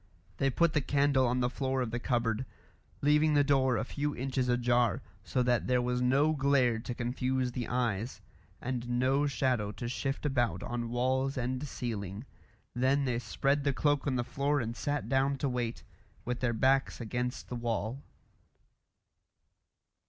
They 0.37 0.49
put 0.49 0.73
the 0.73 0.81
candle 0.81 1.27
on 1.27 1.41
the 1.41 1.47
floor 1.51 1.79
of 1.83 1.91
the 1.91 1.99
cupboard, 1.99 2.43
leaving 3.03 3.35
the 3.35 3.43
door 3.43 3.77
a 3.77 3.83
few 3.83 4.15
inches 4.15 4.49
ajar, 4.49 5.03
so 5.23 5.43
that 5.43 5.67
there 5.67 5.79
was 5.79 6.01
no 6.01 6.31
glare 6.33 6.79
to 6.79 6.95
confuse 6.95 7.51
the 7.51 7.67
eyes, 7.67 8.19
and 8.59 8.89
no 8.89 9.27
shadow 9.27 9.71
to 9.73 9.87
shift 9.87 10.25
about 10.25 10.63
on 10.63 10.89
walls 10.89 11.37
and 11.37 11.67
ceiling. 11.67 12.25
Then 12.73 13.05
they 13.05 13.19
spread 13.19 13.63
the 13.63 13.73
cloak 13.73 14.07
on 14.07 14.15
the 14.15 14.23
floor 14.23 14.59
and 14.59 14.75
sat 14.75 15.07
down 15.07 15.37
to 15.37 15.47
wait, 15.47 15.83
with 16.25 16.39
their 16.39 16.51
backs 16.53 16.99
against 16.99 17.49
the 17.49 17.55
wall. 17.55 18.01